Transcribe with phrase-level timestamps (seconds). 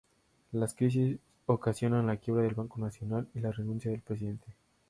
[0.53, 4.47] La crisis ocasionó la quiebra del Banco Nacional y la renuncia del Presidente.